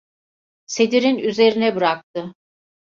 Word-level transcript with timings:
Sedirin 0.65 1.17
üzerine 1.17 1.75
bıraktı. 1.75 2.33